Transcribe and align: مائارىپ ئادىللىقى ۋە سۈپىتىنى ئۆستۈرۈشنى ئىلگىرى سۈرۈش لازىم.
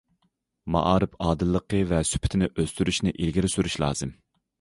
مائارىپ 0.75 1.11
ئادىللىقى 1.25 1.81
ۋە 1.91 1.99
سۈپىتىنى 2.11 2.47
ئۆستۈرۈشنى 2.63 3.13
ئىلگىرى 3.19 3.53
سۈرۈش 3.57 3.77
لازىم. 3.85 4.15